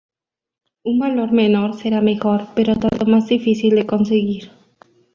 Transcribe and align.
Un 0.83 0.97
valor 0.97 1.31
menor 1.31 1.77
será 1.77 2.01
mejor, 2.01 2.47
pero 2.55 2.75
tanto 2.75 3.05
más 3.05 3.27
difícil 3.27 3.75
de 3.75 3.85
conseguir. 3.85 4.49